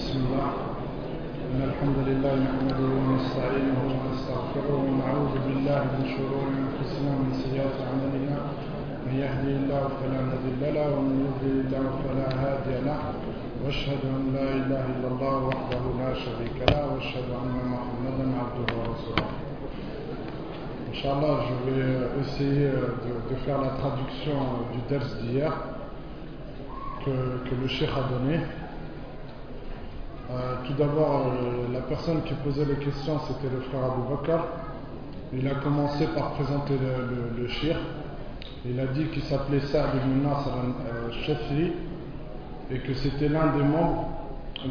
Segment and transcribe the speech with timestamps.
[0.00, 0.50] بسم الله.
[1.52, 8.38] إن الحمد لله نحمده ونستعينه ونستغفره ونعوذ بالله من شرور أنفسنا ومن سيئات أعمالنا.
[9.06, 13.00] من يهدي الله فلا مضل له ومن يضلل له فلا هادي له.
[13.60, 16.82] وأشهد أن لا إله إلا الله وحده لا شريك له.
[16.92, 19.28] وأشهد أن محمدا عبده ورسوله.
[20.90, 21.92] Inch'Allah, je vais
[22.22, 22.72] essayer
[23.04, 24.38] de, de faire la traduction
[24.72, 25.52] du ders d'hier
[27.04, 27.14] que,
[27.46, 28.40] que le cheikh a donné.
[30.32, 34.44] Euh, tout d'abord, euh, la personne qui posait les questions, c'était le frère Abu Bakr.
[35.32, 37.48] Il a commencé par présenter le, le.
[38.64, 40.50] Il a dit qu'il s'appelait Sa'd ibn Nasr
[41.06, 41.72] al-Shafri
[42.70, 44.06] et que c'était l'un des membres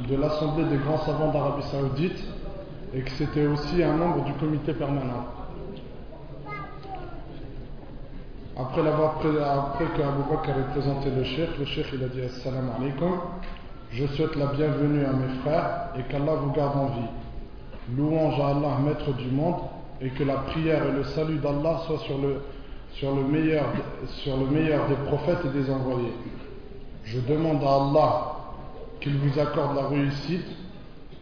[0.08, 2.24] de l'Assemblée des grands savants d'Arabie Saoudite
[2.94, 5.26] et que c'était aussi un membre du comité permanent.
[8.58, 13.12] Après, après qu'Abu Bakr ait présenté le cheikh, le cheikh il a dit Assalamu alaikum.
[13.92, 17.10] Je souhaite la bienvenue à mes frères et qu'Allah vous garde en vie.
[17.98, 19.62] Louange à Allah, maître du monde,
[20.00, 25.58] et que la prière et le salut d'Allah soient sur le, meilleur des prophètes et
[25.58, 26.14] des envoyés.
[27.04, 28.36] Je demande à Allah
[29.02, 30.46] qu'il vous accorde la réussite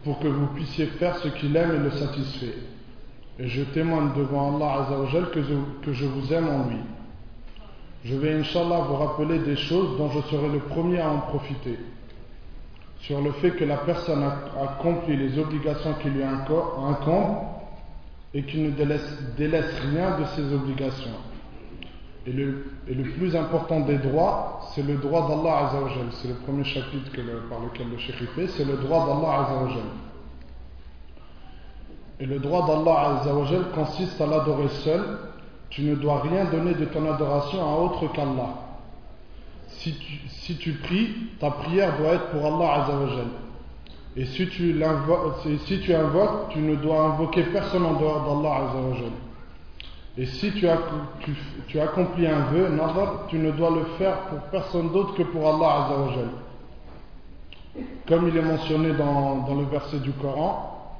[0.04, 2.54] pour que vous puissiez faire ce qu'il aime et le satisfait.
[3.38, 6.80] Et je témoigne devant Allah Azzawajal que je, que je vous aime en lui.
[8.04, 11.78] Je vais, Inch'Allah, vous rappeler des choses dont je serai le premier à en profiter.
[13.00, 17.38] Sur le fait que la personne a accompli les obligations qui lui incombent
[18.34, 21.10] et qu'il ne délaisse, rien de ses obligations.
[22.26, 26.08] Et le, plus important des droits, c'est le droit d'Allah Azzawajal.
[26.12, 27.10] C'est le premier chapitre
[27.48, 29.88] par lequel le Cheikh fait, c'est le droit d'Allah Azzawajal.
[32.20, 35.18] Et le droit d'Allah Azzawajal consiste à l'adorer seul
[35.70, 38.54] tu ne dois rien donner de ton adoration à autre qu'Allah.
[39.68, 43.26] Si tu, si tu pries, ta prière doit être pour Allah Azzawajal.
[44.16, 44.74] Et si tu,
[45.66, 49.12] si tu invoques, tu ne dois invoquer personne en dehors d'Allah Azzawajal.
[50.16, 55.14] Et si tu, accomplis un vœu, nazar, tu ne dois le faire pour personne d'autre
[55.16, 56.28] que pour Allah Azzawajal.
[58.08, 60.96] Comme il est mentionné dans, dans le verset du Coran,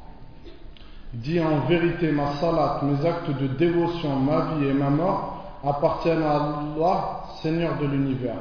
[1.14, 6.22] dit en vérité ma salat, mes actes de dévotion, ma vie et ma mort appartiennent
[6.22, 8.36] à Allah, Seigneur de l'univers.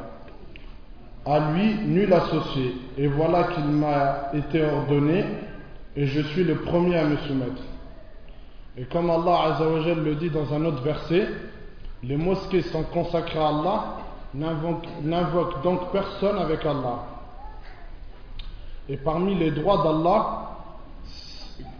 [1.27, 2.75] À lui, nul associé.
[2.97, 5.25] Et voilà qu'il m'a été ordonné
[5.95, 7.61] et je suis le premier à me soumettre.
[8.77, 11.27] Et comme Allah Azzawajal le dit dans un autre verset,
[12.03, 13.83] les mosquées sont consacrées à Allah,
[14.33, 16.99] n'invoquent donc personne avec Allah.
[18.87, 20.57] Et parmi les droits d'Allah,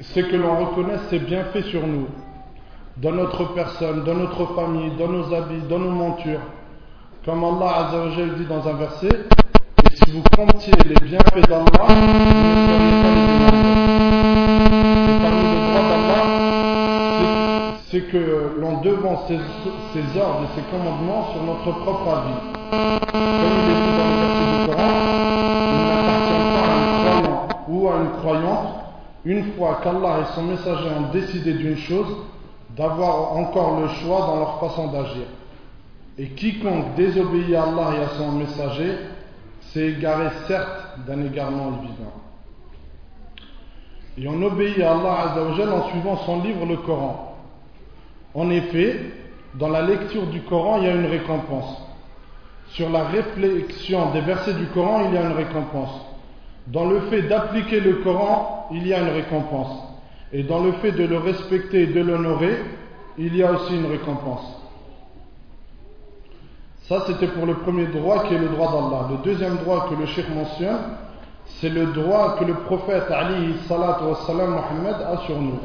[0.02, 2.08] c'est que l'on reconnaisse ses bienfaits sur nous,
[2.98, 6.42] dans notre personne, dans notre famille, dans nos habits, dans nos montures.
[7.28, 11.94] Comme Allah Azzawajal dit dans un verset, et si vous comptiez les bienfaits d'Allah, vous
[11.94, 12.16] ne
[12.64, 13.28] seriez pas les
[15.12, 16.24] Et parmi les droits d'Allah,
[17.92, 18.24] c'est que
[18.58, 19.40] l'on devance ses,
[19.92, 22.40] ses, ordres et ses commandements sur notre propre avis.
[22.72, 24.92] Comme il est dit dans le verset du Coran,
[25.74, 27.36] il n'appartient pas à un croyant
[27.68, 28.70] ou à une croyante
[29.26, 32.08] une fois qu'Allah et son messager ont décidé d'une chose,
[32.70, 35.26] d'avoir encore le choix dans leur façon d'agir.
[36.20, 38.92] Et quiconque désobéit à Allah et à son messager
[39.62, 42.14] s'est égaré certes d'un égarement évident.
[44.18, 47.36] Et on obéit à Allah Azzawajal en suivant son livre, le Coran.
[48.34, 49.00] En effet,
[49.56, 51.84] dans la lecture du Coran, il y a une récompense.
[52.70, 56.02] Sur la réflexion des versets du Coran, il y a une récompense.
[56.68, 59.84] Dans le fait d'appliquer le Coran, il y a une récompense.
[60.34, 62.58] Et dans le fait de le respecter et de l'honorer,
[63.18, 64.57] il y a aussi une récompense.
[66.88, 69.08] Ça, c'était pour le premier droit qui est le droit d'Allah.
[69.12, 70.80] Le deuxième droit que le Cheikh mentionne,
[71.60, 75.60] c'est le droit que le prophète Ali wassalam, Mohammed a sur nous.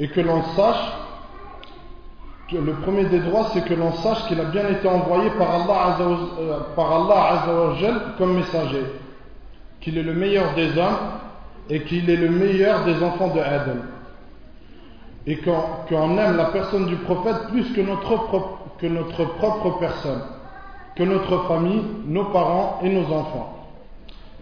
[0.00, 0.92] Et que l'on sache,
[2.52, 5.96] le premier des droits, c'est que l'on sache qu'il a bien été envoyé par Allah,
[6.00, 8.84] euh, Allah Azzawajal comme messager.
[9.80, 10.96] Qu'il est le meilleur des hommes
[11.70, 13.82] et qu'il est le meilleur des enfants de Adam.
[15.28, 18.16] Et qu'on qu aime la personne du prophète plus que notre,
[19.36, 20.22] propre, personne,
[20.96, 23.54] que notre famille, nos parents et nos enfants.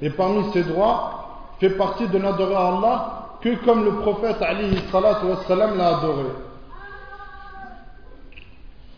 [0.01, 6.27] Et parmi ces droits, fait partie de n'adorer Allah que comme le prophète l'a adoré.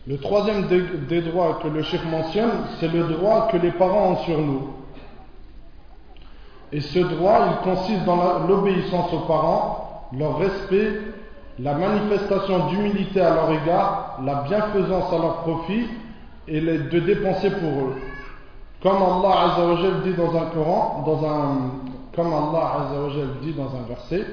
[0.05, 4.11] Le troisième des, des, droits que le Cheikh mentionne, c'est le droit que les parents
[4.11, 4.73] ont sur nous.
[6.71, 10.99] Et ce droit, il consiste dans l'obéissance aux parents, leur respect,
[11.61, 15.87] la manifestation d'humilité à leur égard, la bienfaisance à leur profit
[16.47, 17.95] et de dépenser pour eux.
[18.81, 21.03] Comme Allah Azzawajal dit dans un Coran,
[22.15, 22.87] comme Allah
[23.41, 24.25] dit dans un verset,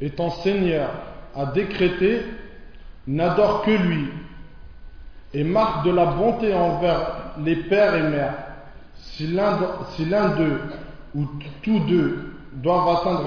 [0.00, 0.90] étant Seigneur
[1.36, 2.22] a décrété,
[3.06, 4.08] n'adore que lui,
[5.34, 8.34] et marque de la bonté envers les pères et mères.
[8.94, 10.60] Si l'un d'eux
[11.14, 11.26] ou
[11.62, 13.24] tous deux doivent atteindre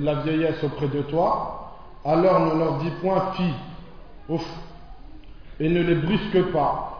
[0.00, 1.61] la, vieillesse auprès de toi,
[2.04, 3.54] alors ne leur dis point fille,
[4.28, 4.44] ouf,
[5.60, 6.92] et ne les brusque pas,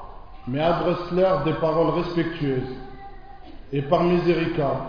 [0.47, 2.77] mais adresse-leur des paroles respectueuses,
[3.73, 4.85] et par miséricorde,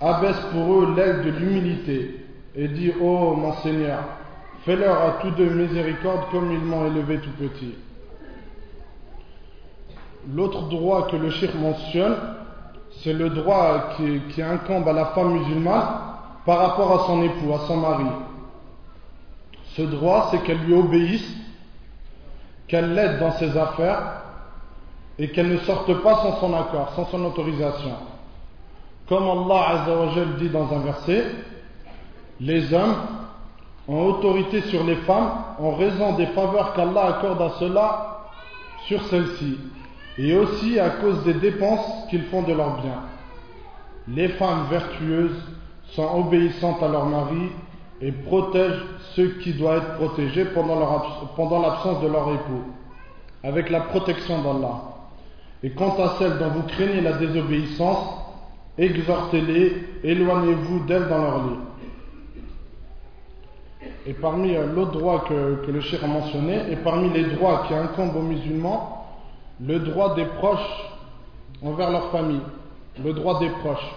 [0.00, 4.00] abaisse pour eux l'aile de l'humilité, et dis, ô mon Seigneur,
[4.64, 7.74] fais-leur à tous deux miséricorde comme ils m'ont élevé tout petit.
[10.34, 12.16] L'autre droit que le shir mentionne,
[13.02, 15.86] c'est le droit qui, incombe à la femme musulmane
[16.44, 18.04] par rapport à son époux, à son mari.
[19.76, 21.28] Ce droit, c'est qu'elle lui obéisse,
[22.66, 24.22] qu'elle l'aide dans ses affaires
[25.18, 27.94] et qu'elle ne sorte pas sans son accord, sans son autorisation.
[29.08, 31.24] Comme Allah Azzawajal dit dans un verset,
[32.40, 32.94] les hommes
[33.88, 38.20] ont autorité sur les femmes en raison des faveurs qu'Allah accorde à cela
[38.86, 39.58] sur celles-ci
[40.16, 43.02] et aussi à cause des dépenses qu'ils font de leurs biens.
[44.08, 45.42] Les femmes vertueuses
[45.92, 47.50] sont obéissantes à leur mari
[48.02, 52.64] et protègent ceux qui doivent être protégés pendant l'absence de leur époux,
[53.42, 54.82] avec la protection d'Allah.
[55.62, 58.14] Et quant à celles dont vous craignez la désobéissance,
[58.78, 61.58] exhortez-les, éloignez-vous d'elles dans leur lit.
[64.06, 67.74] Et parmi euh, l'autre droit que, le cher a mentionné, et parmi les droits qui
[67.74, 69.06] incombent aux musulmans,
[69.60, 70.90] le droit des proches
[71.62, 72.40] envers leur famille,
[73.02, 73.94] le droit des proches,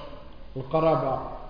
[0.57, 1.42] le qaraba.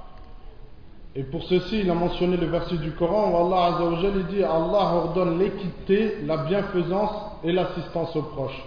[1.15, 4.95] Et pour ceci, il a mentionné le verset du Coran où Allah Azzawajal dit Allah
[4.95, 7.11] ordonne l'équité, la bienfaisance
[7.43, 8.63] et l'assistance aux proches.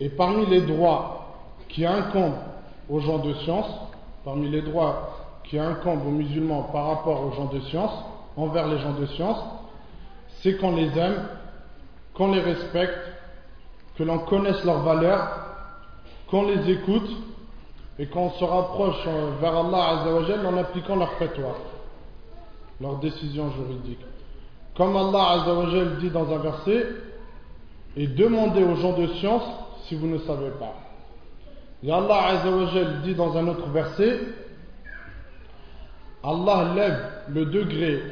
[0.00, 1.34] Et parmi les droits
[1.68, 2.38] qui incombent
[2.88, 3.68] aux gens de science,
[4.24, 5.10] parmi les droits
[5.44, 7.92] qui incombent aux musulmans par rapport aux gens de science,
[8.36, 9.38] envers les gens de science,
[10.42, 11.22] c'est qu'on les aime
[12.16, 12.98] qu'on les respecte,
[13.96, 15.28] que l'on connaisse leurs valeurs,
[16.30, 17.08] qu'on les écoute
[17.98, 19.06] et qu'on se rapproche
[19.40, 21.56] vers Allah Azzawajal en appliquant leurs fatwa,
[22.80, 24.04] leurs décisions juridiques.
[24.76, 26.86] Comme Allah Azzawajal dit dans un verset,
[27.96, 29.44] et demandez aux gens de science
[29.84, 30.74] si vous ne savez pas.
[31.82, 34.20] Et Allah Azzawajal dit dans un autre verset,
[36.22, 38.02] Allah lève le degré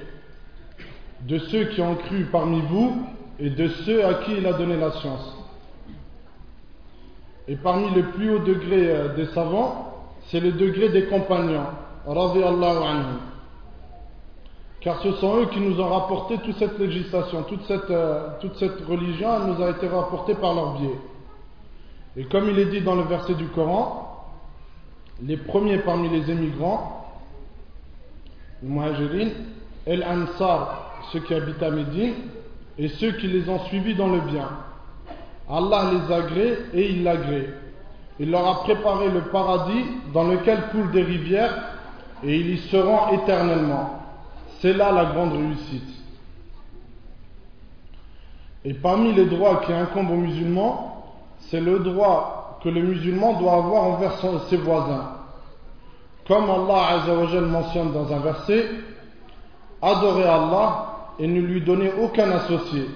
[1.23, 3.07] de ceux qui ont cru parmi vous
[3.39, 5.44] et de ceux à qui il a donné la science.
[7.46, 9.93] Et parmi les plus hauts degrés euh, des savants,
[10.29, 11.67] c'est le degré des compagnons,
[12.06, 13.19] anhu.
[14.81, 18.56] Car ce sont eux qui nous ont rapporté toute cette législation, toute cette, euh, toute
[18.56, 20.99] cette religion nous a été rapportée par leur biais.
[22.17, 24.26] Et comme il est dit dans le verset du Coran,
[25.23, 27.06] les premiers parmi les émigrants,
[28.62, 29.31] les muhajirin,
[29.87, 32.14] el ansar, ceux qui habitent à Médine,
[32.79, 34.49] et ceux qui les ont suivis dans le bien.
[35.49, 37.49] Allah les agrée et il l'agrée.
[38.19, 41.55] Il leur a préparé le paradis dans lequel coulent des rivières
[42.23, 44.00] et ils y seront éternellement.
[44.61, 45.82] C'est là la grande réussite.
[48.64, 51.05] Et parmi les droits qui incombent aux musulmans,
[51.38, 54.13] c'est le droit que le musulman doit avoir envers
[54.48, 55.10] ses voisins.
[56.27, 58.70] Comme Allah mentionne dans un verset,
[59.82, 60.86] adorez Allah
[61.19, 62.89] et ne lui donnez aucun associé.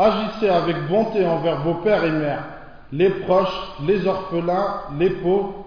[0.00, 2.44] Agissez avec bonté envers vos pères et mères,
[2.90, 5.66] les proches, les orphelins, les pauvres,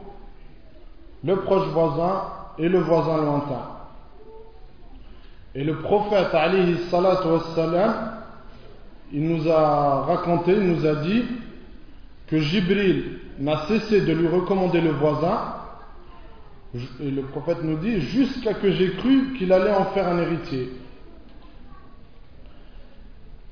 [1.23, 2.23] le proche voisin
[2.57, 3.61] et le voisin lointain.
[5.53, 7.93] Et le prophète alayhi salatu wassalam,
[9.11, 11.25] il nous a raconté, il nous a dit
[12.25, 15.41] que Jibril n'a cessé de lui recommander le voisin,
[16.73, 20.71] et le prophète nous dit, jusqu'à que j'ai cru qu'il allait en faire un héritier.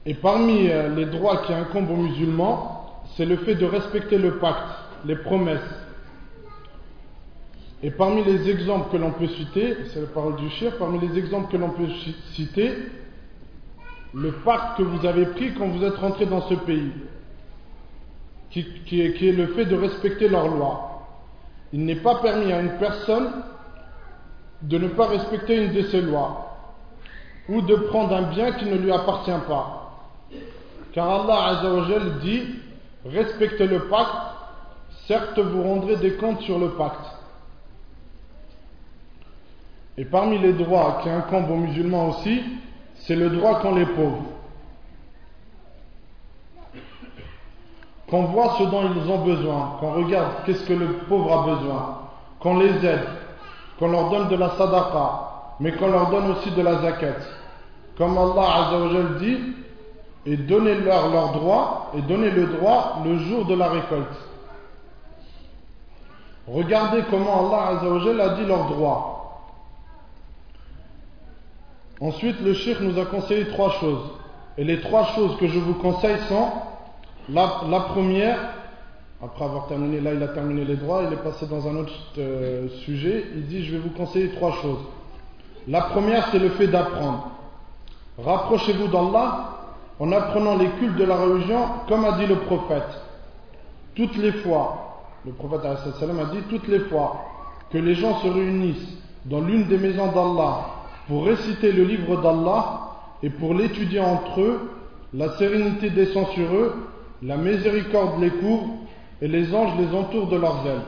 [0.06, 4.38] Et parmi euh, les droits qui incombent aux musulmans, c'est le fait de respecter le
[4.40, 4.68] pacte,
[5.06, 5.60] les promesses.
[7.84, 11.18] Et parmi les exemples que l'on peut citer, c'est la parole du chef, parmi les
[11.18, 11.90] exemples que l'on peut
[12.34, 12.74] citer,
[14.14, 16.92] le pacte que vous avez pris quand vous êtes rentré dans ce pays,
[18.50, 20.92] qui est le fait de respecter leurs lois.
[21.74, 23.32] Il n'est pas permis à une personne
[24.62, 26.58] de ne pas respecter une de ces lois,
[27.50, 29.81] ou de prendre un bien qui ne lui appartient pas.
[30.94, 32.44] Car Allah Azzawajal dit
[33.06, 34.16] respectez le pacte,
[35.08, 37.06] certes vous rendrez des comptes sur le pacte.
[39.98, 42.42] Et parmi les droits qui incombent aux musulmans aussi,
[42.96, 44.32] c'est le droit qu'ont les pauvres.
[48.12, 52.00] qu'on voit ce dont ils ont besoin, qu'on regarde qu'est-ce que le pauvre a besoin,
[52.42, 53.08] qu'on les aide,
[53.80, 57.16] qu'on leur donne de la sadaqa, mais qu'on leur donne aussi de la zakat.
[57.98, 59.38] Comme Allah Azzawajal dit,
[60.26, 64.08] et donnez-leur leur droit, et donnez le droit le jour de la récolte.
[66.48, 69.18] Regardez comment Allah Azzawajal a dit leur droit.
[72.00, 74.12] Ensuite, le shirk nous a conseillé trois choses.
[74.58, 76.50] Et les trois choses que je vous conseille sont
[77.30, 77.48] la,
[77.94, 78.38] première,
[79.24, 81.94] après avoir terminé, là il a terminé les droits, il est passé dans un autre
[82.18, 84.80] euh, sujet, il dit je vais vous conseiller trois choses.
[85.68, 87.30] La première c'est le fait d'apprendre.
[88.18, 89.61] Rapprochez-vous d'Allah
[90.02, 93.02] en apprenant les cultes de la religion comme a dit le prophète.
[93.94, 97.24] Toutes les fois, le prophète a dit toutes les fois
[97.72, 100.66] que les gens se réunissent dans l'une des maisons d'Allah
[101.08, 102.80] pour réciter le livre d'Allah
[103.22, 104.72] et pour l'étudier entre eux,
[105.14, 106.74] la sérénité descend sur eux
[107.22, 108.70] la miséricorde les couvre
[109.22, 110.82] et les anges les entourent de leurs ailes.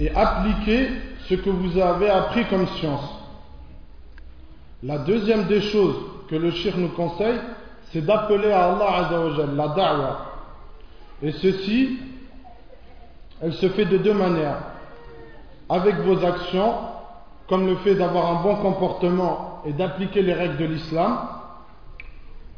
[0.00, 0.88] Et appliquez
[1.28, 3.08] ce que vous avez appris comme science.
[4.82, 5.96] La deuxième des choses
[6.28, 7.38] que le shir nous conseille,
[7.92, 10.18] c'est d'appeler à Allah Azzawajal, la da'wa.
[11.22, 11.98] Et ceci,
[13.40, 14.58] elle se fait de deux manières.
[15.68, 16.74] Avec vos actions,
[17.48, 21.18] comme le fait d'avoir un bon comportement et d'appliquer les règles de l'islam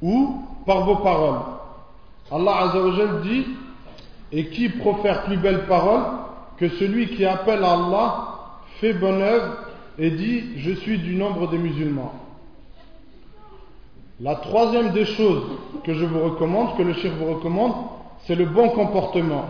[0.00, 1.40] ou par vos paroles.
[2.30, 3.46] Allah Azzawajal dit
[4.32, 6.02] Et qui profère plus belle parole
[6.56, 8.33] que celui qui appelle Allah,
[8.80, 9.56] fait bonne œuvre
[9.98, 12.12] et dit Je suis du nombre des musulmans.
[14.20, 15.42] La troisième des choses
[15.82, 17.74] que je vous recommande, que le chef vous recommande,
[18.26, 19.44] c'est le bon comportement.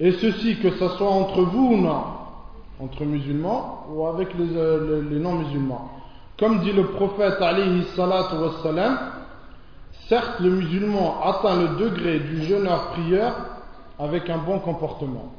[0.00, 2.02] Et ceci, que ce soit entre vous ou non,
[2.80, 5.90] entre musulmans ou avec les euh, non-musulmans.
[6.38, 8.98] Comme dit le prophète alayhi salatu wassalam,
[10.08, 13.34] certes le musulman atteint le degré du jeûneur prieur
[13.98, 15.32] avec un bon comportement.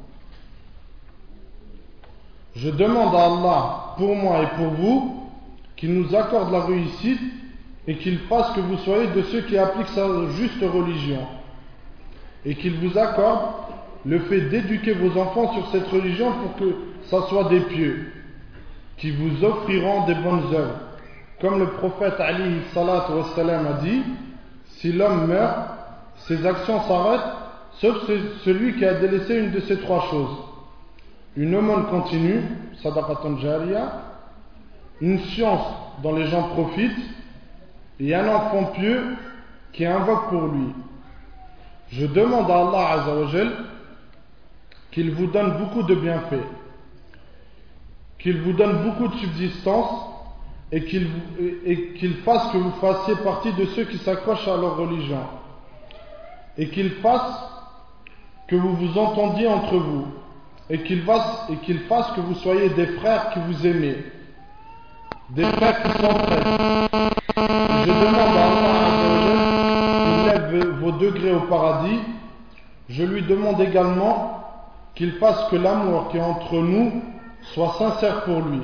[2.58, 5.22] Je demande à Allah pour moi et pour vous
[5.76, 7.20] qu'il nous accorde la réussite
[7.86, 11.20] et qu'il fasse que vous soyez de ceux qui appliquent sa juste religion
[12.44, 13.50] et qu'il vous accorde
[14.04, 16.74] le fait d'éduquer vos enfants sur cette religion pour que
[17.04, 18.12] ça soit des pieux
[18.96, 20.80] qui vous offriront des bonnes œuvres
[21.40, 22.42] comme le prophète Ali
[22.74, 24.02] a dit,
[24.64, 25.56] si l'homme meurt,
[26.26, 27.36] ses actions s'arrêtent,
[27.74, 27.96] sauf
[28.44, 30.36] celui qui a délaissé une de ces trois choses.
[31.38, 32.42] Une aumône continue,
[32.82, 33.92] sadaqatan jariya,
[35.00, 35.66] une science
[36.02, 36.98] dont les gens profitent,
[38.00, 39.16] et un enfant pieux
[39.72, 40.66] qui invoque pour lui.
[41.92, 43.52] Je demande à Allah Azzawajal
[44.90, 46.44] qu'il vous donne beaucoup de bienfaits,
[48.18, 49.92] qu'il vous donne beaucoup de subsistance
[50.72, 55.22] et qu'il fasse que vous fassiez partie de ceux qui s'accrochent à leur religion.
[56.56, 57.44] Et qu'il fasse
[58.48, 60.17] que vous vous entendiez entre vous
[60.70, 64.04] et qu'il fasse, que vous soyez des frères qui vous aimez
[65.30, 66.44] des frères qui s'entraident
[67.86, 68.80] je demande à Allah
[70.04, 72.00] qu'il lève vos degrés au paradis
[72.88, 74.44] je lui demande également
[74.94, 77.02] qu'il fasse que l'amour qui est entre nous
[77.42, 78.62] soit sincère pour lui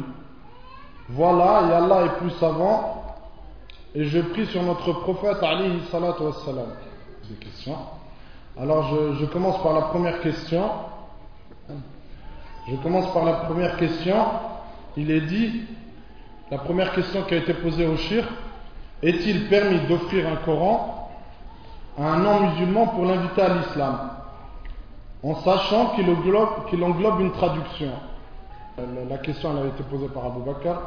[1.08, 3.02] voilà, et Allah est plus savant.
[3.94, 6.72] Et je prie sur notre prophète Ali salatu wassalam.
[7.28, 7.76] Des questions?
[8.58, 10.70] Alors je, commence par la première question.
[12.68, 14.16] Je commence par la première question.
[14.96, 15.62] Il est dit,
[16.50, 18.26] la première question qui a été posée au shir,
[19.02, 21.10] est-il permis d'offrir un Coran
[21.98, 24.10] à un non-musulman pour l'inviter à l'islam
[25.22, 26.08] En sachant qu'il
[26.84, 27.90] englobe, une traduction?
[29.08, 30.80] La question elle a été posée par Abu Bakr,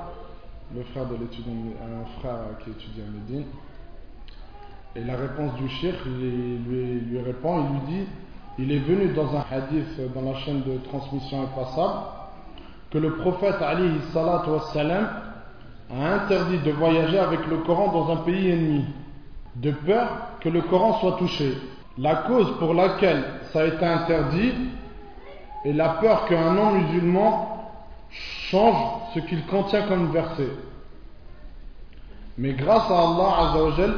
[0.76, 3.46] le frère de l'étudiant, un frère qui étudie à Médine.
[4.96, 6.58] Et la réponse du shir lui,
[7.00, 8.08] lui, répond, il lui dit
[8.60, 12.00] il est venu dans un hadith dans la chaîne de transmission impassable
[12.92, 13.92] que le prophète Ali
[15.90, 18.86] a interdit de voyager avec le Coran dans un pays ennemi,
[19.56, 20.08] de peur
[20.40, 21.54] que le Coran soit touché.
[21.98, 24.54] La cause pour laquelle ça a été interdit
[25.66, 27.72] est la peur qu'un non-musulman
[28.10, 30.50] change ce qu'il contient comme verset.
[32.38, 33.94] Mais grâce à Allah Azzawajal,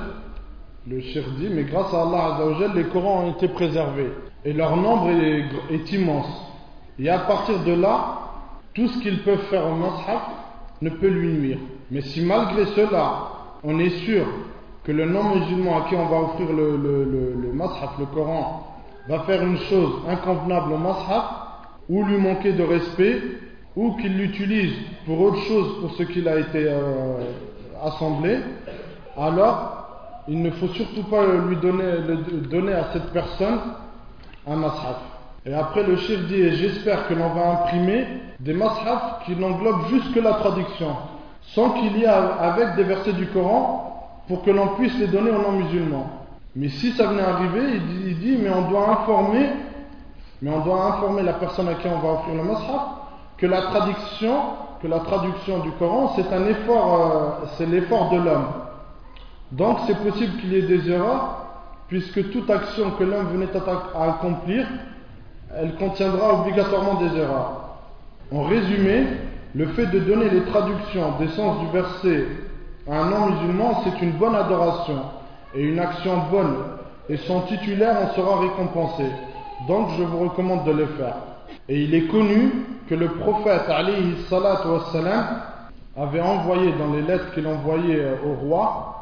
[0.87, 4.11] le shir dit, mais grâce à Allah Azzawajal, les Corans ont été préservés.
[4.45, 6.27] Et leur nombre est, immense.
[6.97, 8.19] Et à partir de là,
[8.73, 10.21] tout ce qu'ils peuvent faire au mashaf
[10.81, 11.57] ne peut lui nuire.
[11.91, 13.31] Mais si malgré cela,
[13.63, 14.25] on est sûr
[14.83, 18.65] que le non-musulman à qui on va offrir le, le, le, Coran,
[19.07, 21.25] va faire une chose inconvenable au mashaf,
[21.89, 23.21] ou lui manquer de respect,
[23.75, 24.73] ou qu'il l'utilise
[25.05, 27.17] pour autre chose pour ce qu'il a été euh,
[27.83, 28.39] assemblée,
[29.17, 29.78] alors
[30.29, 33.59] il ne faut surtout pas lui donner, à cette personne
[34.47, 34.97] un mashaf.
[35.45, 38.05] Et après le chef dit, j'espère que l'on va imprimer
[38.39, 40.95] des mashaf qui n'englobent juste que la traduction,
[41.41, 45.31] sans qu'il y ait avec des versets du Coran pour que l'on puisse les donner
[45.31, 46.07] aux non-musulmans.
[46.55, 49.49] Mais si ça venait arriver, il dit, mais on doit informer,
[50.43, 52.81] mais on doit informer la personne à qui on va offrir le mashaf
[53.37, 54.35] que la traduction,
[54.81, 58.68] que la traduction du Coran, c'est un effort, euh, c'est l'effort de l'homme.
[59.51, 61.45] Donc c'est possible qu'il y ait des erreurs,
[61.87, 63.49] puisque toute action que l'homme venait
[63.95, 64.67] à accomplir,
[65.57, 67.79] elle contiendra obligatoirement des erreurs.
[68.31, 69.07] En résumé,
[69.55, 72.27] le fait de donner les traductions des sens du verset
[72.87, 75.01] à un non-musulman, c'est une bonne adoration
[75.55, 76.55] et une action bonne,
[77.09, 79.05] et son titulaire en sera récompensé.
[79.67, 81.15] Donc je vous recommande de le faire.
[81.67, 82.51] Et il est connu
[82.87, 85.25] que le prophète wassalam,
[85.97, 88.98] avait envoyé dans les lettres qu'il envoyait euh, au roi,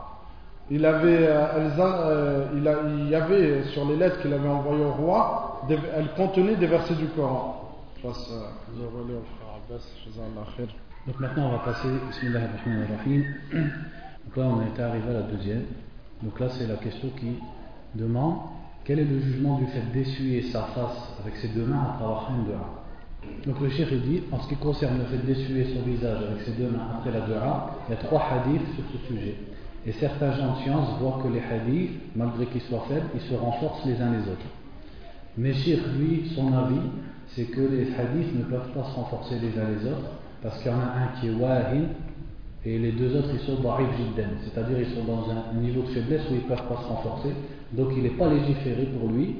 [0.70, 5.62] il, avait, euh, euh, il, y avait sur les lettres qu'il avait envoyées au roi,
[5.70, 7.74] elles contenaient des versets du Coran.
[11.08, 13.24] Donc maintenant on va passer, Bismillahirrahmanirrahim.
[13.54, 15.64] Donc là on est arrivé à la deuxième.
[16.22, 17.40] Donc là c'est la question qui
[17.96, 18.40] demande
[18.84, 22.28] quel est le jugement du fait d'essuyer sa face avec ses deux mains après avoir
[22.28, 25.82] fait une dua Donc le cheikh dit, en ce qui concerne le fait d'essuyer son
[25.82, 29.08] visage avec ses deux mains après la dua, il y a trois hadiths sur ce
[29.08, 29.36] sujet.
[29.88, 33.34] Et certains gens de science voient que les hadiths, malgré qu'ils soient faibles, ils se
[33.34, 34.46] renforcent les uns les autres.
[35.38, 36.82] Mais cheikh, lui, son avis,
[37.29, 40.12] c'est que les hadiths ne peuvent pas se renforcer les uns les autres,
[40.44, 41.86] parce qu'il y en a un qui est wahin,
[42.65, 45.88] et les deux autres ils sont da'if jidden, c'est-à-dire ils sont dans un niveau de
[45.88, 47.29] faiblesse où ils ne peuvent pas se renforcer,
[47.72, 49.36] donc il n'est pas légiféré pour lui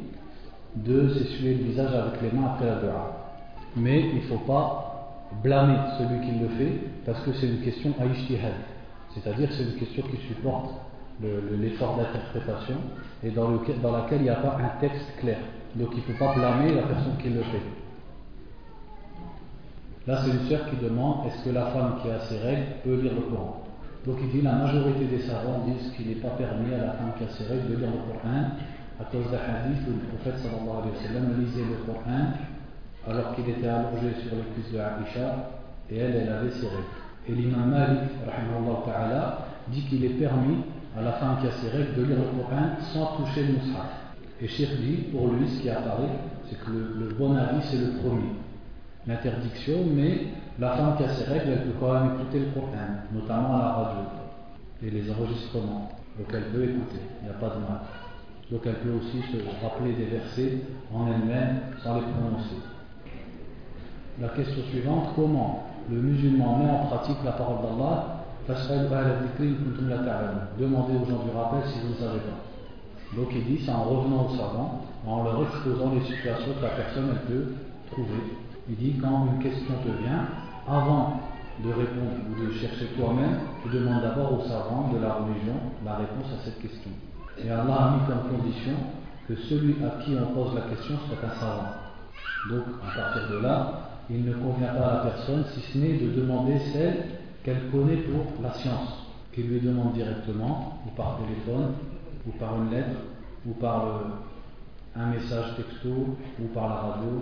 [0.76, 3.36] de s'essuyer le visage avec les mains après la dua.
[3.76, 7.94] Mais il ne faut pas blâmer celui qui le fait parce que c'est une question
[8.00, 8.06] à
[9.22, 10.72] c'est-à-dire c'est une question qui supporte
[11.60, 12.76] l'effort d'interprétation
[13.24, 15.40] et dans, laquelle il n'y a pas un texte clair.
[15.76, 17.62] Donc il ne faut pas blâmer la personne qui le fait.
[20.06, 22.96] Là, c'est une sœur qui demande est-ce que la femme qui a ses règles peut
[22.96, 23.64] lire le Coran?
[24.06, 27.12] Donc il dit la majorité des savants disent qu'il n'est pas permis à la femme
[27.18, 28.52] qui a ses règles de lire le Coran
[29.00, 32.32] à cause d'un hadith où le prophète sallallahu alayhi wa sallam lisait le Coran
[33.08, 35.50] alors qu'il était allongé sur le cuisses de Aisha
[35.90, 37.07] et elle, elle avait ses règles.
[37.30, 38.10] Et l'imam Malik
[39.70, 40.58] dit qu'il est permis
[40.98, 44.08] à la femme qui a ses règles de lire le Coran sans toucher le mushaf.
[44.42, 46.10] Et Cheikh pour lui, ce qui apparaît,
[46.50, 48.32] c'est que le, le bon avis, c'est le premier.
[49.06, 50.28] L'interdiction, mais
[50.60, 52.72] la femme qui a ses règles, elle peut quand même écouter le Coran,
[53.14, 54.02] notamment à la radio
[54.84, 55.90] et les enregistrements.
[56.18, 57.82] Donc elle peut écouter, il n'y a pas de mal.
[58.52, 60.62] Donc elle peut aussi se rappeler des versets
[60.94, 62.56] en elle-même sans les prononcer.
[64.20, 68.18] La question suivante, comment le musulman met en pratique la parole d'Allah
[70.60, 72.40] Demandez aux gens du rappel si vous ne savez pas.
[73.16, 76.72] Donc il dit, c'est en revenant aux savants, en leur exposant les situations que la
[76.72, 77.54] personne peut
[77.92, 78.24] trouver.
[78.70, 80.28] Il dit, quand une question te vient,
[80.68, 81.20] avant
[81.64, 85.96] de répondre ou de chercher toi-même, tu demandes d'abord aux savants de la religion la
[85.96, 86.92] réponse à cette question.
[87.38, 88.74] Et Allah a mis comme condition
[89.28, 91.74] que celui à qui on pose la question soit un savant.
[92.50, 96.12] Donc, à partir de là, il ne convient pas à personne, si ce n'est de
[96.12, 96.98] demander celle
[97.44, 101.74] qu'elle connaît pour la science, qu'il lui demande directement, ou par téléphone,
[102.26, 103.00] ou par une lettre,
[103.46, 104.02] ou par
[104.96, 105.90] un message texto,
[106.40, 107.22] ou par la radio,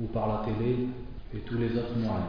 [0.00, 0.88] ou par la télé,
[1.34, 2.24] et tous les autres moyens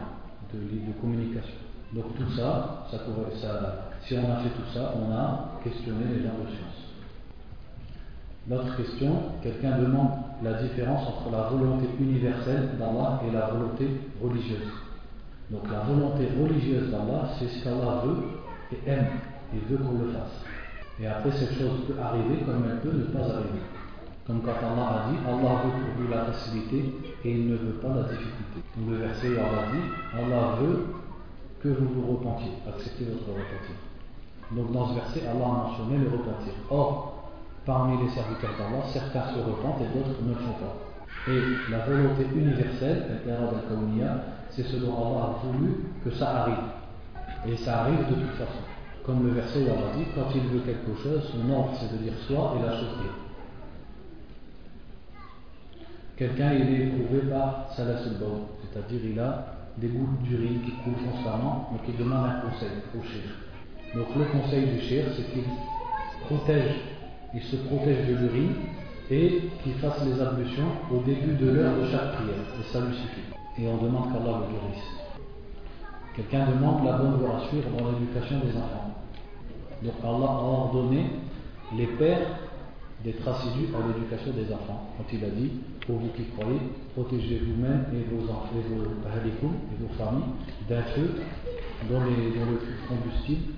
[0.54, 1.56] de, communication.
[1.94, 2.98] Donc tout ça, ça,
[3.42, 6.85] ça, si on a fait tout ça, on a questionné les gens de science.
[8.47, 10.12] Notre question, quelqu'un demande
[10.43, 13.88] la différence entre la volonté universelle d'Allah et la volonté
[14.21, 14.71] religieuse.
[15.49, 18.17] Donc la volonté religieuse d'Allah, c'est ce qu'Allah veut
[18.71, 19.08] et aime,
[19.53, 20.45] et veut qu'on le fasse.
[20.99, 23.65] Et après, cette chose peut arriver comme elle peut ne pas arriver.
[24.27, 27.79] Comme quand Allah a dit, Allah veut pour vous la facilité et il ne veut
[27.81, 28.62] pas la difficulté.
[28.73, 30.86] Comme le verset Allah dit, Allah veut
[31.62, 33.75] que vous vous repentiez, acceptez votre repentir.
[34.51, 36.53] Donc dans ce verset, Allah a le repentir.
[36.69, 37.14] Or,
[37.65, 40.86] parmi les serviteurs d'Allah, certains se repentent et d'autres ne le font pas.
[41.28, 43.04] Et la volonté universelle,
[44.51, 46.63] c'est ce dont Allah a voulu que ça arrive.
[47.47, 48.62] Et ça arrive de toute façon.
[49.06, 52.13] Comme le verset où dit, quand il veut quelque chose, son ordre c'est de dire
[52.28, 53.25] soit et la est.
[56.17, 58.13] Quelqu'un il est éprouvé par salasul
[58.62, 63.04] c'est-à-dire il a des gouttes d'urine qui coulent constamment, donc il demande un conseil au
[63.04, 63.23] shir.
[63.93, 65.43] Donc le conseil du shir, c'est qu'il
[66.25, 66.75] protège,
[67.36, 68.54] il se protège de l'urine
[69.12, 72.95] et qu'il fasse les ablutions au début de l'heure de chaque prière, et ça lui
[72.95, 73.62] suffit.
[73.62, 74.86] Et on demande qu'Allah le guérisse.
[76.15, 78.95] Quelqu'un demande la bonne voie à suivre dans l'éducation des enfants.
[79.84, 81.06] Donc Allah a ordonné
[81.78, 82.39] les pères
[83.04, 84.89] d'être assidus à l'éducation des enfants.
[84.98, 85.52] Quand il a dit,
[85.86, 86.60] pour vous qui croyez,
[86.95, 90.24] protégez vous-même et vos enfants, et vos, et vos familles
[90.69, 91.12] d'un feu
[91.89, 93.54] dont, les, dont le combustible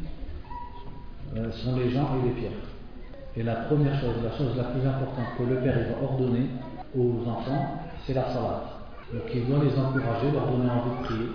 [1.38, 2.77] euh, sont les gens et les pierres.
[3.38, 6.50] Et la première chose, la chose la plus importante que le Père va ordonner
[6.98, 8.66] aux enfants, c'est la salade.
[9.14, 11.30] Donc il doit les encourager, leur donner envie de prier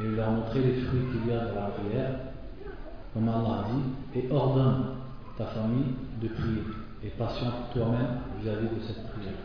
[0.00, 2.10] et leur montrer les fruits qu'il y a dans la prière,
[3.12, 4.84] comme Allah dit, et ordonne
[5.36, 6.62] ta famille de prier
[7.04, 9.36] et patiente toi-même vis-à-vis de cette prière.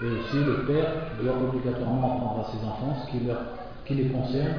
[0.00, 3.38] Et aussi, le père doit obligatoirement apprendre à ses enfants ce qui, leur,
[3.90, 4.54] les concerne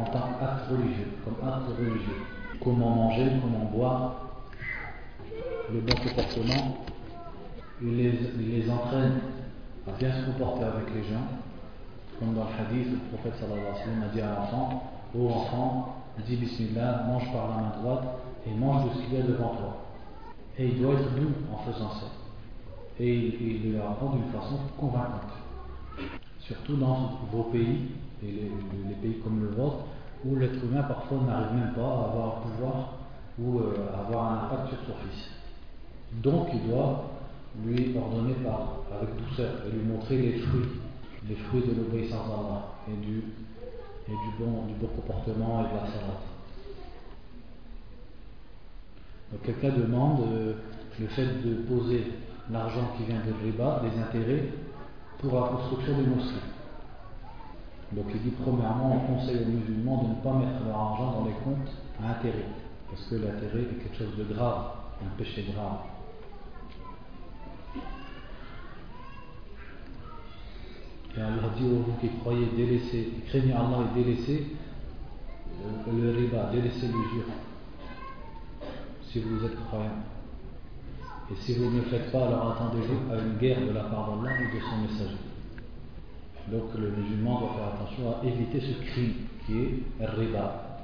[0.00, 1.34] en, tant qu'acte religieux, comme
[1.78, 2.22] religieux.
[2.62, 4.31] Comment manger, comment boire,
[5.72, 6.76] le bon comportement.
[7.80, 9.20] Il les, il entraîne
[9.88, 11.26] à bien se comporter avec les gens.
[12.18, 15.28] Comme dans le hadith, le prophète sallallahu alayhi wa sallam a dit à l'enfant Ô
[15.28, 18.04] enfant, dis Bismillah, mange par la main droite
[18.46, 19.76] et mange de ce qu'il y a devant toi.
[20.58, 22.06] Et il doit être doux en faisant ça.
[23.00, 25.32] Et il, le apprend d'une façon convaincante.
[26.38, 27.88] Surtout dans vos pays,
[28.22, 29.78] et les, pays comme le vôtre,
[30.24, 32.92] où l'être humain parfois n'arrive même pas à avoir un pouvoir
[33.38, 35.41] ou euh, avoir un impact sur son fils.
[36.20, 37.10] Donc il doit
[37.64, 40.68] lui ordonner par, avec douceur et lui montrer les fruits,
[41.28, 43.22] les fruits de l'obéissance à Allah et du,
[44.08, 46.22] et bon, comportement et de la salade.
[49.44, 50.54] Quelqu'un demande euh,
[51.00, 52.12] le fait de poser
[52.50, 54.48] l'argent qui vient de riba, des intérêts,
[55.18, 56.46] pour la construction des mosquées.
[57.92, 61.26] Donc il dit premièrement, on conseille aux musulmans de ne pas mettre leur argent dans
[61.26, 61.72] les comptes
[62.02, 62.46] à intérêt,
[62.90, 64.64] parce que l'intérêt est quelque chose de grave,
[65.02, 65.91] un péché grave.
[71.16, 74.46] Et Allah dit aux vous qui croyez délaisser, craignez Allah et délaissez
[75.60, 77.26] euh, le riba, délaissez l'usure
[79.02, 80.00] si vous êtes croyant.
[81.30, 84.10] Et si vous ne le faites pas, alors attendez-vous à une guerre de la part
[84.10, 85.18] d'Allah ou de son messager.
[86.50, 89.14] Donc le musulman doit faire attention à éviter ce crime
[89.46, 90.80] qui est riba.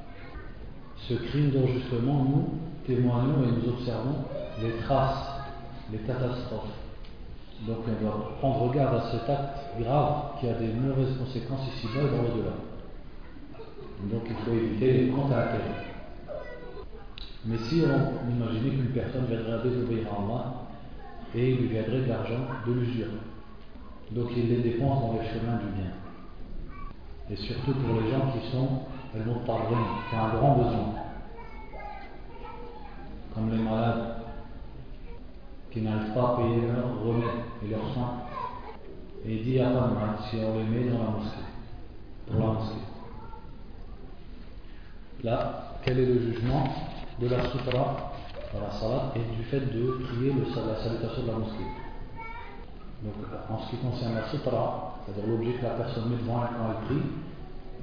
[0.97, 2.49] Ce crime dont justement nous
[2.87, 4.25] témoignons et nous observons
[4.63, 5.41] les traces,
[5.91, 6.88] les catastrophes.
[7.67, 12.03] Donc on doit prendre garde à cet acte grave qui a des mauvaises conséquences ici-bas
[12.03, 12.55] et dans l'au-delà.
[14.05, 15.89] Donc il faut éviter les comptes à intérêt.
[17.45, 20.45] Mais si on imaginait qu'une personne viendrait à désobéir à Allah
[21.35, 23.09] et il lui viendrait de l'argent de l'usure,
[24.13, 25.93] donc il les dépense dans le chemin du bien.
[27.31, 28.69] Et surtout pour les gens qui sont
[29.15, 29.51] elles vont qui
[30.15, 30.95] ont un grand besoin,
[33.35, 34.17] comme les malades
[35.71, 38.23] qui n'arrivent pas à payer leurs remèdes et leurs soins.
[39.25, 41.45] Et il dit à Ramad si on les met dans la mosquée,
[42.27, 42.75] pour la mosquée.
[45.25, 46.65] Là, quel est le jugement
[47.21, 48.13] de la sutra
[48.55, 51.67] dans la salat et du fait de prier le, la salutation de la mosquée?
[53.03, 53.15] Donc,
[53.51, 56.71] en ce qui concerne la sutra, c'est-à-dire l'objet que la personne met devant elle quand
[56.71, 57.11] elle prie,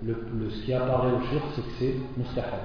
[0.03, 2.59] le, ce qui apparaît au shirk, c'est que c'est mustahab.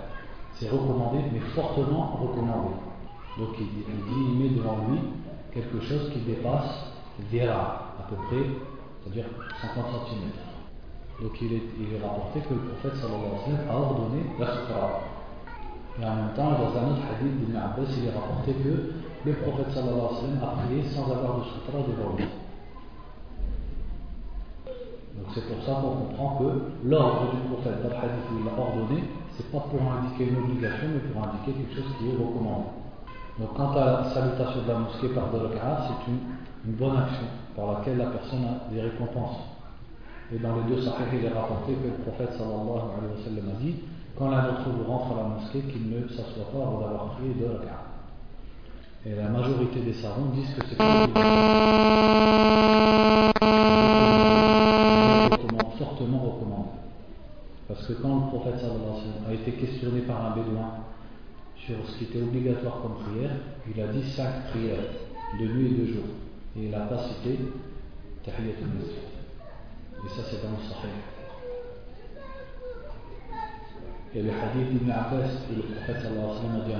[0.54, 2.74] C'est recommandé, mais fortement recommandé.
[3.38, 4.98] Donc il, dit, il met devant lui
[5.52, 6.90] quelque chose qui dépasse
[7.30, 8.46] Vera, à peu près,
[9.02, 9.26] c'est-à-dire
[9.60, 10.30] 50 cm.
[11.22, 15.00] Donc il est, rapporté que le prophète sallallahu alayhi wa sallam a ordonné la sutra.
[16.00, 19.32] Et en même temps, dans un autre hadith d'Ibn Abbas, il est rapporté que le
[19.36, 22.24] prophète sallallahu alayhi wa sallam a prié sans avoir de sutra devant lui.
[25.12, 28.48] Donc c'est pour ça qu'on comprend que l'ordre du prophète dans le hadith où il
[28.48, 29.04] a ordonné,
[29.36, 32.79] c'est pas pour indiquer une obligation, mais pour indiquer quelque chose qui est recommandé.
[33.40, 37.24] Donc quant à la salutation de la mosquée par deux c'est une, bonne action
[37.56, 39.38] par laquelle la personne a des récompenses.
[40.30, 43.48] Et dans les deux sahih, il est rapporté que le prophète sallallahu alayhi wa sallam
[43.48, 43.76] a dit
[44.18, 47.32] quand l'un d'entre vous rentre à la mosquée, qu'il ne s'assoit pas avant d'avoir prié
[47.32, 47.80] deux rak'ah.
[49.06, 50.76] Et la majorité des savants disent que c'est
[55.78, 56.68] fortement recommandé.
[57.66, 60.72] Parce que quand le prophète sallallahu a été questionné par un bédouin
[61.66, 63.32] sur ce qui était obligatoire comme prière,
[63.74, 64.80] il a dit cinq prières,
[65.38, 66.04] de nuit et de jour.
[66.56, 67.38] Et il n'a pas cité
[68.24, 69.06] Tahiyatul Masjid.
[70.04, 71.00] Et ça c'est dans le Sahih.
[74.12, 76.72] Et le hadith d'Ibn Abbas où le prophète sallallahu alayhi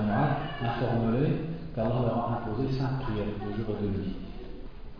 [0.63, 1.37] wa sallam
[1.75, 4.17] qu'Allah leur a imposé cinq prières de jour et de nuit.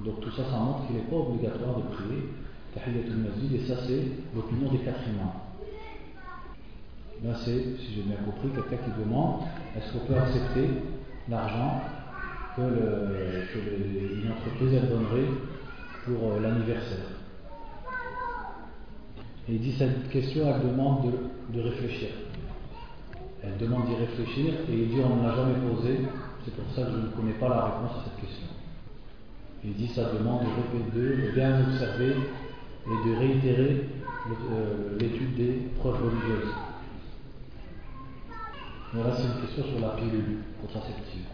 [0.05, 2.29] Donc tout ça, ça montre qu'il n'est pas obligatoire de prier
[2.75, 4.03] Tahiyatul Masjid et ça c'est
[4.35, 5.50] l'opinion des quatre imams.
[7.23, 9.43] Là c'est, si j'ai bien compris, quelqu'un qui demande
[9.77, 10.69] est-ce qu'on peut accepter
[11.29, 11.83] l'argent
[12.57, 15.29] que, le, entreprise elle donnerait
[16.07, 17.21] pour euh, l'anniversaire?
[19.49, 21.13] Et il dit cette question, elle demande
[21.53, 22.09] de, réfléchir.
[23.43, 25.99] Elle demande d'y réfléchir et il dit on ne l'a jamais posé,
[26.45, 28.47] c'est pour ça que je ne connais pas la réponse à cette question.
[29.63, 30.47] Il dit ça demande
[30.95, 32.15] de bien observer
[32.87, 33.85] et de réitérer
[34.53, 36.55] euh, l'étude des preuves religieuses.
[38.93, 41.27] Voilà, c'est une question sur la pilule contraceptive.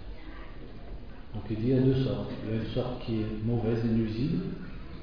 [1.33, 2.31] Donc il dit il y a deux sortes.
[2.45, 4.43] Il y a une sorte qui est mauvaise et nuisible,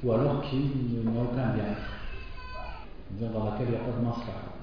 [0.03, 1.73] ou alors qui n'a aucun bien,
[3.19, 4.53] dans laquelle il n'y a pas de mascara.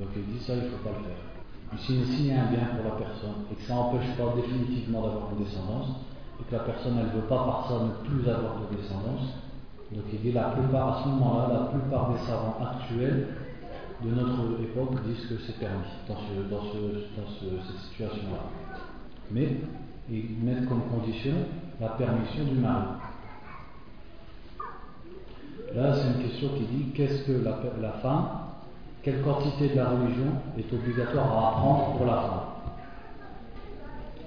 [0.00, 1.22] Donc il dit ça, il ne faut pas le faire.
[1.72, 5.02] Mais s'il y a un bien pour la personne et que ça n'empêche pas définitivement
[5.02, 6.02] d'avoir une descendance,
[6.40, 9.38] et que la personne elle ne veut pas par ça ne plus avoir de descendance,
[9.92, 13.45] donc il dit la plupart, à ce moment-là, la plupart des savants actuels
[14.06, 18.42] de notre époque disent que c'est permis dans, cette situation-là.
[19.30, 19.56] Mais
[20.08, 21.34] ils mettent comme condition
[21.80, 22.86] la permission du mari.
[25.74, 28.28] Là, c'est une question qui dit qu'est-ce que la, femme,
[29.02, 32.40] quelle quantité de la religion est obligatoire à apprendre pour la femme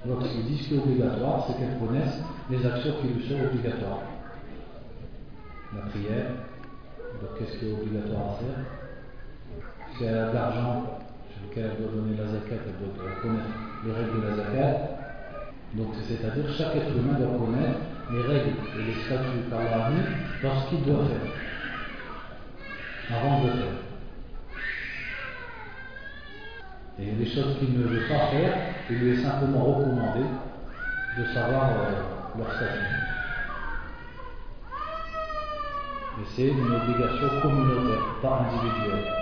[0.06, 4.00] Donc, ils disent est obligatoire, c'est qu'elle connaisse les actions qui lui sont obligatoires.
[5.74, 6.26] La prière,
[7.20, 8.79] donc qu'est-ce qui est obligatoire à faire?
[10.00, 13.52] Si elle a de l'argent sur lequel elle doit donner la zakat, elle doit connaître
[13.84, 14.72] les règles de la zakat.
[15.74, 20.00] Donc, c'est-à-dire chaque être humain doit connaître les règles et les statuts par la vie
[20.42, 21.28] dans ce qu'il doit faire,
[23.14, 23.76] avant de faire.
[26.98, 28.54] Et les choses qu'il ne veut pas faire,
[28.88, 30.24] il lui est simplement recommandé
[31.18, 32.88] de savoir euh, leur statut.
[36.22, 39.19] Et c'est une obligation communautaire, pas individuelle.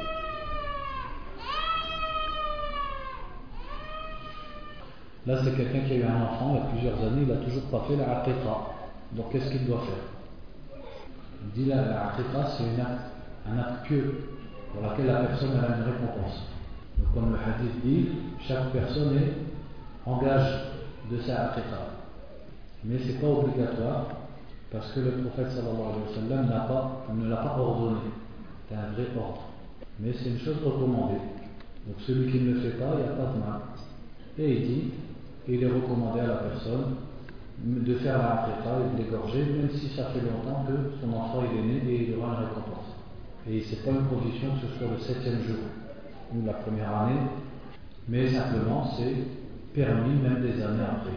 [5.29, 7.37] Là, c'est quelqu'un qui a eu un enfant il y a plusieurs années, il n'a
[7.45, 8.57] toujours pas fait la aqiqa.
[9.13, 10.81] Donc qu'est-ce qu'il doit faire?
[11.45, 12.65] Il dit la, la c'est
[13.47, 14.25] un acte pieux
[14.73, 16.49] pour lequel la personne a une récompense.
[16.97, 18.09] Donc comme le hadith dit,
[18.41, 20.63] chaque personne est engage
[21.11, 21.77] de sa aqiqa.
[22.85, 24.07] Mais ce n'est pas obligatoire
[24.73, 25.93] parce que le prophète sallallahu
[26.27, 28.01] alayhi wa pas, ne l'a pas ordonné.
[28.67, 29.43] C'est un vrai ordre.
[30.01, 31.21] Mais c'est une chose recommandée.
[31.87, 33.61] Donc celui qui ne le fait pas, il n'y a pas de mal.
[34.39, 34.91] Et il dit,
[35.49, 36.97] il est recommandé à la personne
[37.65, 41.43] de faire la prépa et de l'égorger, même si ça fait longtemps que son enfant
[41.43, 42.95] est né et il aura une récompense.
[43.51, 45.57] Et ce n'est pas une condition que ce soit le septième jour
[46.35, 47.21] ou la première année,
[48.09, 49.15] mais simplement c'est
[49.75, 51.17] permis même des années après.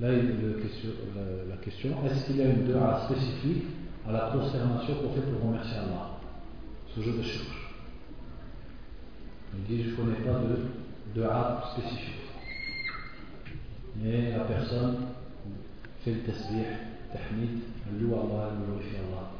[0.00, 3.64] Là, la question, est-ce qu'il y a une dua spécifique
[4.08, 6.18] à la prosternation qu'on fait pour remercier Allah?
[6.94, 7.74] Ce jeu de cherche.
[9.54, 10.56] Il dit, je ne connais pas de
[11.14, 12.19] dua spécifique.
[13.96, 14.96] Mais la personne
[16.04, 16.64] fait le tasbih,
[17.12, 17.60] tahmid,
[17.98, 19.30] loue Allah, glorifie Allah.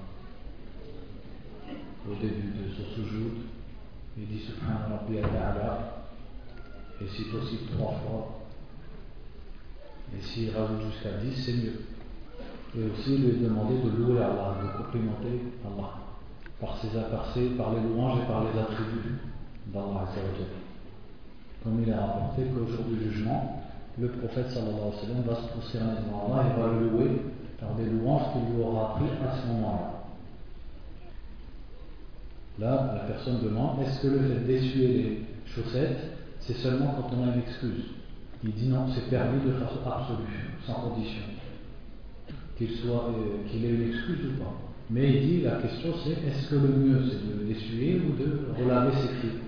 [2.08, 3.32] Au début de ce sujoud,
[4.18, 5.26] il dit Subhan Rabbi al
[7.00, 8.40] et si possible trois fois.
[10.14, 11.80] Et s'il rajoute jusqu'à dix, c'est mieux.
[12.76, 15.94] Et aussi lui demander de louer Allah, de complimenter Allah,
[16.60, 19.18] par ses apartés, par les louanges et par les attributs
[19.68, 20.06] d'Allah.
[21.62, 23.59] Comme il est rapporté qu'au jour du jugement,
[24.00, 27.22] le prophète sallallahu alayhi wa sallam va se prosterner devant Allah et va le louer
[27.60, 30.00] par des louanges qu'il lui aura appris à ce moment-là.
[32.58, 35.98] Là, la personne demande est-ce que le fait d'essuyer les chaussettes,
[36.40, 37.84] c'est seulement quand on a une excuse?
[38.42, 41.22] Il dit non, c'est permis de façon absolue, sans condition.
[42.56, 44.54] Qu'il soit, euh, qu'il ait une excuse ou pas.
[44.88, 48.62] Mais il dit la question c'est est-ce que le mieux c'est de l'essuyer ou de
[48.62, 49.38] relaver ses pieds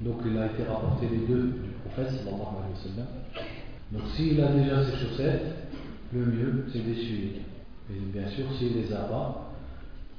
[0.00, 3.06] Donc il a été rapporté les deux du prophète sallallahu alayhi wa sallam.
[3.92, 5.68] Donc s'il a déjà ses chaussettes,
[6.12, 7.42] le mieux c'est d'essuyer.
[7.90, 9.52] Et bien sûr, s'il les a pas,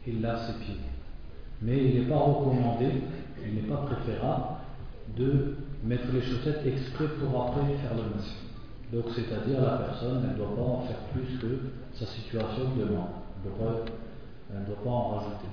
[0.06, 0.80] il lave ses pieds.
[1.62, 2.88] Mais il n'est pas recommandé,
[3.46, 4.44] il n'est pas préférable
[5.16, 8.36] de mettre les chaussettes exprès pour après faire le masque.
[8.92, 11.60] Donc c'est-à-dire la personne, ne doit pas en faire plus que
[11.94, 13.08] sa situation demande.
[14.54, 15.48] Elle ne doit pas en rajouter.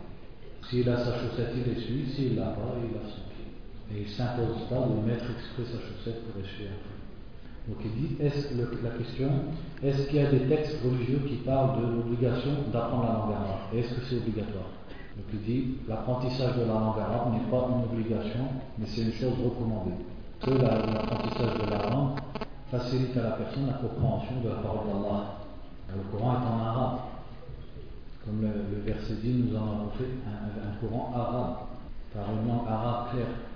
[0.68, 2.06] S'il a sa chaussette, il essuie.
[2.14, 3.46] S'il l'a pas, il lave son pied.
[3.92, 6.97] Et il ne s'impose pas de mettre exprès sa chaussette pour essuyer après.
[7.66, 9.28] Donc il dit, est-ce la question,
[9.82, 13.74] est-ce qu'il y a des textes religieux qui parlent de l'obligation d'apprendre la langue arabe?
[13.74, 14.70] Est-ce que c'est obligatoire?
[15.16, 18.46] Donc il dit, l'apprentissage de la langue arabe n'est pas une obligation,
[18.78, 19.98] mais c'est une chose recommandée.
[20.40, 22.18] Que l'apprentissage de la langue
[22.70, 25.34] facilite à la personne la compréhension de la parole d'Allah.
[25.88, 26.98] Le Coran est en arabe.
[28.24, 31.56] Comme le, verset dit, nous en avons fait un, un Coran arabe,
[32.14, 33.47] par une langue arabe claire.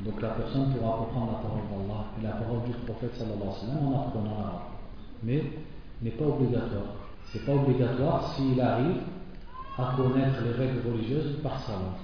[0.00, 3.54] Donc la personne pourra comprendre la parole d'Allah et la parole du prophète sallallahu alayhi
[3.54, 4.62] wa sallam en apprenant l'arabe.
[5.22, 5.44] Mais
[6.02, 6.96] n'est pas obligatoire.
[7.32, 9.02] C'est pas obligatoire s'il arrive
[9.78, 12.02] à connaître les règles religieuses par sa langue.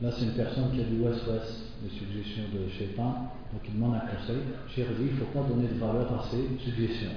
[0.00, 3.94] Là, c'est une personne qui a du west-west, des suggestions de Shaitan, donc il demande
[3.94, 4.42] un conseil.
[4.68, 7.10] Cher il ne faut pas donner de valeur à ces suggestions.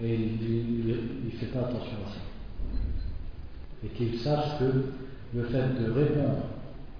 [0.00, 2.20] Et il ne fait pas attention à ça.
[3.84, 4.84] Et qu'il sache que
[5.34, 6.42] le fait de répondre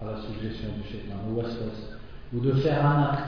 [0.01, 1.99] à la suggestion du Shaitan, west-west,
[2.33, 3.25] ou de faire un acte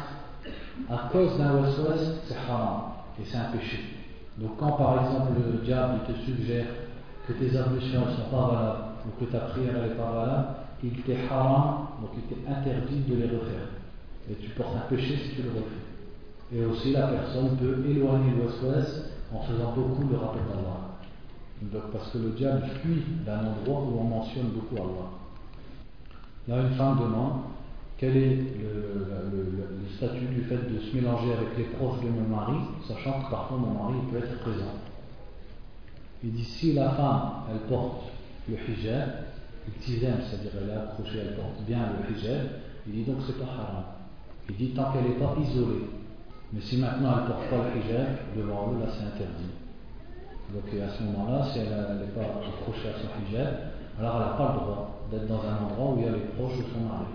[0.89, 2.83] à cause d'un west-west, c'est haram,
[3.21, 3.79] et c'est un péché.
[4.39, 6.67] Donc quand par exemple le diable te suggère
[7.27, 10.47] que tes ablutions ne sont pas valables, ou que ta prière n'est pas valable,
[10.83, 13.69] il t'est haram, donc il t'est interdit de les refaire.
[14.31, 16.53] Et tu portes un péché si tu le refais.
[16.53, 20.91] Et aussi la personne peut éloigner le west en faisant beaucoup de rappel d'Allah.
[21.63, 25.20] Donc parce que le diable fuit d'un endroit où on mentionne beaucoup Allah.
[26.51, 27.43] Là, une femme demande
[27.97, 32.59] quel est le, statut du fait de se mélanger avec les proches de mon mari,
[32.89, 34.75] sachant que parfois mon mari peut être présent.
[36.25, 38.03] Il dit si la femme, elle porte
[38.49, 39.11] le hijab,
[39.81, 42.47] c'est-à-dire elle est accrochée, elle porte bien le hijab,
[42.89, 43.85] il dit donc c'est pas haram.
[44.49, 45.85] Il dit tant qu'elle n'est pas isolée.
[46.53, 49.53] Mais si maintenant elle ne porte pas le hijab, devant eux, là c'est interdit.
[50.53, 53.55] Donc à ce moment-là, si elle n'est pas accrochée à son hijab,
[54.01, 56.27] alors elle n'a pas le droit d'être dans un endroit où il y a les
[56.37, 57.07] proches de son mari.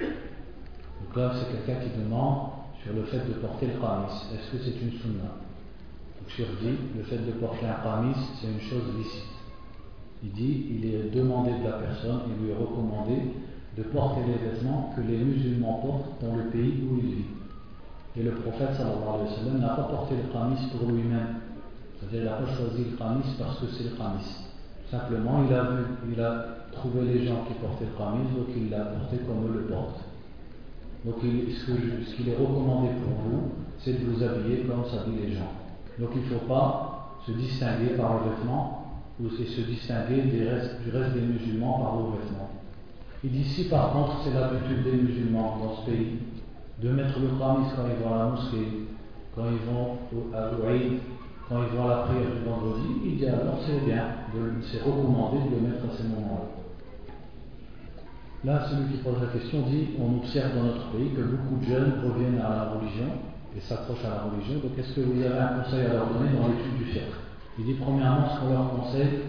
[0.00, 2.50] Donc là, c'est quelqu'un qui demande
[2.82, 4.12] sur le fait de porter le qamis.
[4.32, 5.36] Est-ce que c'est une sunna?
[6.18, 9.24] Donc je dit, le fait de porter un qamis, c'est une chose licite.
[10.22, 13.16] Il dit, il est demandé de la personne, il lui est recommandé
[13.76, 17.24] de porter les vêtements que les musulmans portent dans le pays où il vit.
[18.16, 21.40] Et le prophète sallallahu alayhi wa sallam n'a pas porté le qamis pour lui-même.
[21.98, 24.46] C'est-à-dire, il n'a pas choisi le qamis parce que c'est le qamis.
[24.90, 28.70] Simplement, il a, vu, il a trouvé les gens qui portaient le qamis, donc il
[28.70, 30.04] l'a porté comme eux le portent.
[31.04, 35.52] Donc, ce qu'il est recommandé pour vous, c'est de vous habiller comme s'habillent les gens.
[35.98, 38.86] Donc, il ne faut pas se distinguer par le vêtement
[39.22, 42.50] ou se distinguer du reste des musulmans par vos vêtements.
[43.22, 46.18] Il dit si par contre c'est l'habitude des musulmans dans ce pays
[46.82, 48.86] de mettre le khamis quand ils vont à la mosquée,
[49.34, 49.98] quand ils vont
[50.34, 51.00] à l'Ouïd,
[51.46, 54.04] quand ils vont à la prière du vendredi, il dit alors c'est bien,
[54.62, 56.59] c'est recommandé de le mettre à ces moments-là.
[58.44, 61.66] Là, celui qui pose la question dit on observe dans notre pays que beaucoup de
[61.66, 63.12] jeunes reviennent à la religion
[63.56, 66.30] et s'accrochent à la religion, donc est-ce que vous avez un conseil à leur donner
[66.38, 67.12] dans l'étude du fiqh
[67.60, 69.20] il dit premièrement, ce qu'on leur conseille,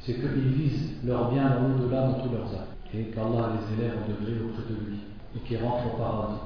[0.00, 3.98] c'est qu'ils visent leur bien dans l'au-delà dans tous leurs actes, et qu'Allah les élève
[3.98, 4.98] en degré auprès de lui,
[5.34, 6.38] et qu'ils rentrent au paradis.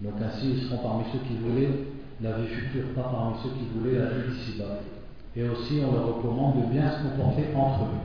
[0.00, 1.86] Donc ainsi, ils seront parmi ceux qui voulaient
[2.20, 4.80] la vie future, pas parmi ceux qui voulaient la vie ici-bas.
[5.36, 8.02] Et aussi, on leur recommande de bien se comporter entre eux.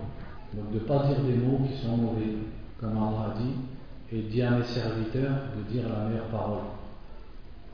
[0.54, 2.46] Donc de ne pas dire des mots qui sont mauvais,
[2.82, 6.64] comme Allah dit, et dit à mes serviteurs de dire la meilleure parole.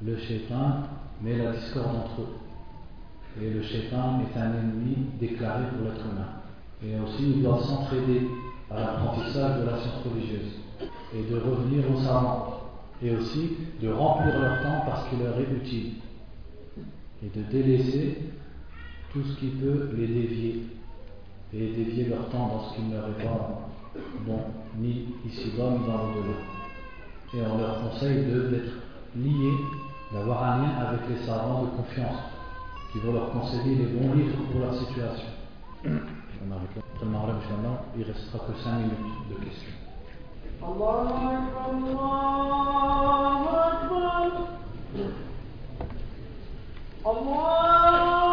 [0.04, 0.84] Le shaitan
[1.22, 3.41] met la discorde entre eux.
[3.41, 6.28] Et le shaitan est un ennemi déclaré pour l'être humain.
[6.84, 8.28] Et aussi, ils doivent s'entraider
[8.70, 10.60] à l'apprentissage de la science religieuse
[11.15, 12.54] et de revenir aux savants.
[13.02, 15.93] Et aussi de remplir leur temps parce qu'il leur est utile.
[17.24, 18.17] Et de délaisser
[19.13, 20.65] tout ce qui peut les dévier.
[21.54, 23.67] Et dévier leur temps dans ce qui ne leur est pas
[24.26, 24.39] bon,
[24.78, 26.38] ni ici-bas, ni dans l'au-delà.
[27.34, 28.74] Et on leur conseille d'être
[29.16, 29.58] liés,
[30.13, 32.22] d'avoir un lien avec les savants de confiance,
[32.92, 35.28] qui vont leur conseiller les bons livres pour leur situation.
[35.84, 36.82] On arrête là.
[37.96, 39.74] Il ne restera que 5 minutes de questions.
[47.06, 48.27] Allah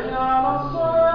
[0.00, 1.07] Venha não nossa.